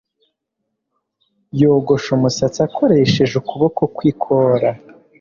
[1.59, 4.69] Yogosha umusatsi akoresheje ukuboko kwikora